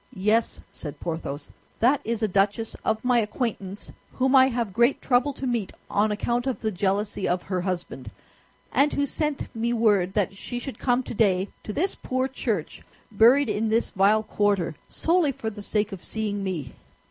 "Yes," 0.15 0.61
said 0.73 0.99
Porthos, 0.99 1.51
"that 1.79 2.01
is 2.03 2.23
a 2.23 2.27
duchess 2.27 2.75
of 2.83 3.05
my 3.05 3.19
acquaintance 3.19 3.91
whom 4.13 4.35
I 4.35 4.47
have 4.47 4.73
great 4.73 4.99
trouble 4.99 5.31
to 5.33 5.45
meet 5.45 5.73
on 5.91 6.11
account 6.11 6.47
of 6.47 6.59
the 6.61 6.71
jealousy 6.71 7.27
of 7.27 7.43
her 7.43 7.61
husband, 7.61 8.09
and 8.71 8.91
who 8.93 9.05
sent 9.05 9.55
me 9.55 9.73
word 9.73 10.13
that 10.13 10.33
she 10.33 10.57
should 10.57 10.79
come 10.79 11.03
today 11.03 11.49
to 11.61 11.71
this 11.71 11.93
poor 11.93 12.27
church, 12.27 12.81
buried 13.11 13.47
in 13.47 13.69
this 13.69 13.91
vile 13.91 14.23
quarter, 14.23 14.73
solely 14.89 15.31
for 15.31 15.51
the 15.51 15.61
sake 15.61 15.91
of 15.91 16.03
seeing 16.03 16.43
me." 16.43 16.73